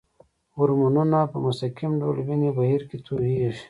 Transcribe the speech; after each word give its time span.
هورمونونه 0.55 1.19
په 1.31 1.37
مستقیم 1.45 1.91
ډول 2.01 2.17
وینې 2.27 2.49
بهیر 2.57 2.81
کې 2.89 2.97
تویېږي. 3.05 3.59